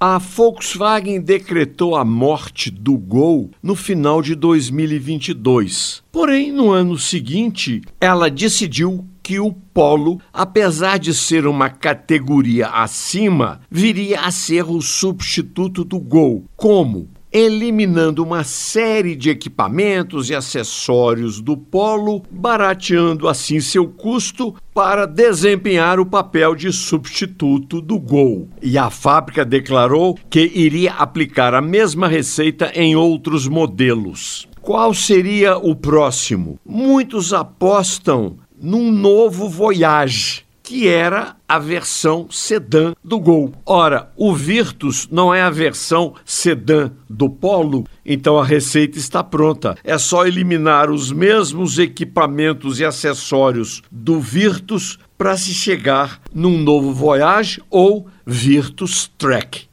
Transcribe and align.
A 0.00 0.18
Volkswagen 0.18 1.20
decretou 1.20 1.96
a 1.96 2.04
morte 2.04 2.70
do 2.70 2.96
Gol 2.96 3.50
no 3.60 3.74
final 3.74 4.22
de 4.22 4.36
2022. 4.36 6.04
Porém, 6.12 6.52
no 6.52 6.70
ano 6.70 6.96
seguinte, 6.96 7.82
ela 8.00 8.30
decidiu 8.30 9.04
que 9.24 9.40
o 9.40 9.52
Polo, 9.52 10.20
apesar 10.32 11.00
de 11.00 11.12
ser 11.12 11.48
uma 11.48 11.68
categoria 11.68 12.68
acima, 12.68 13.60
viria 13.68 14.20
a 14.20 14.30
ser 14.30 14.70
o 14.70 14.80
substituto 14.80 15.82
do 15.82 15.98
Gol. 15.98 16.44
Como? 16.56 17.08
Eliminando 17.38 18.24
uma 18.24 18.42
série 18.42 19.14
de 19.14 19.30
equipamentos 19.30 20.28
e 20.28 20.34
acessórios 20.34 21.40
do 21.40 21.56
Polo, 21.56 22.22
barateando 22.28 23.28
assim 23.28 23.60
seu 23.60 23.86
custo 23.86 24.56
para 24.74 25.06
desempenhar 25.06 26.00
o 26.00 26.06
papel 26.06 26.56
de 26.56 26.72
substituto 26.72 27.80
do 27.80 27.96
Gol. 27.98 28.48
E 28.60 28.76
a 28.76 28.90
fábrica 28.90 29.44
declarou 29.44 30.18
que 30.28 30.50
iria 30.52 30.94
aplicar 30.94 31.54
a 31.54 31.62
mesma 31.62 32.08
receita 32.08 32.72
em 32.74 32.96
outros 32.96 33.46
modelos. 33.46 34.48
Qual 34.60 34.92
seria 34.92 35.56
o 35.56 35.76
próximo? 35.76 36.58
Muitos 36.66 37.32
apostam 37.32 38.36
num 38.60 38.90
novo 38.90 39.48
Voyage 39.48 40.47
que 40.68 40.86
era 40.86 41.34
a 41.48 41.58
versão 41.58 42.26
sedã 42.30 42.92
do 43.02 43.18
Gol. 43.18 43.54
Ora, 43.64 44.12
o 44.14 44.34
Virtus 44.34 45.08
não 45.10 45.32
é 45.32 45.40
a 45.40 45.48
versão 45.48 46.12
sedã 46.26 46.90
do 47.08 47.30
Polo, 47.30 47.86
então 48.04 48.38
a 48.38 48.44
receita 48.44 48.98
está 48.98 49.24
pronta. 49.24 49.78
É 49.82 49.96
só 49.96 50.26
eliminar 50.26 50.90
os 50.90 51.10
mesmos 51.10 51.78
equipamentos 51.78 52.80
e 52.80 52.84
acessórios 52.84 53.82
do 53.90 54.20
Virtus 54.20 54.98
para 55.16 55.38
se 55.38 55.54
chegar 55.54 56.20
num 56.34 56.58
novo 56.58 56.92
Voyage 56.92 57.62
ou 57.70 58.06
Virtus 58.26 59.10
Trek. 59.16 59.68